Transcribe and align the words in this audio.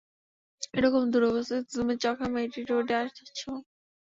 এরকম 0.73 1.03
দুরাবস্থাতেও 1.11 1.71
তুমি 1.73 1.93
চখাম 2.03 2.31
এটিটিউডে 2.37 2.95
আছো। 3.01 3.51